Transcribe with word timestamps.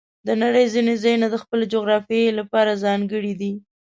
د 0.27 0.29
نړۍ 0.43 0.65
ځینې 0.73 0.93
ځایونه 1.03 1.27
د 1.29 1.35
خپلې 1.43 1.65
جغرافیې 1.73 2.35
لپاره 2.39 2.79
ځانګړي 2.85 3.33
دي. 3.41 3.51